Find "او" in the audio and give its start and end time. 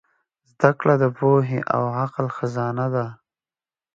1.75-1.83